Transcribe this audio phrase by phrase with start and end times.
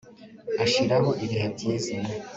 [0.63, 1.95] ashiraho ibihe byiza